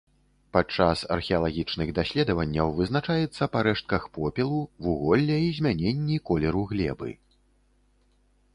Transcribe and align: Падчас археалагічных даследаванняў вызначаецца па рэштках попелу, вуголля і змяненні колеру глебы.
Падчас 0.55 1.01
археалагічных 1.15 1.91
даследаванняў 1.99 2.67
вызначаецца 2.79 3.43
па 3.55 3.59
рэштках 3.69 4.09
попелу, 4.15 4.61
вуголля 4.87 5.37
і 5.49 5.55
змяненні 5.61 6.17
колеру 6.31 6.61
глебы. 6.73 7.09